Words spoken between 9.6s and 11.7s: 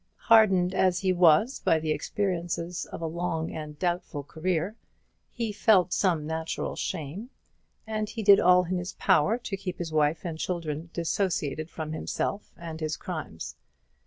his wife and children dissociated